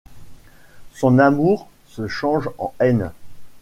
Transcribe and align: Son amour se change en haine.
Son 0.93 1.19
amour 1.19 1.67
se 1.85 2.07
change 2.07 2.49
en 2.57 2.73
haine. 2.79 3.11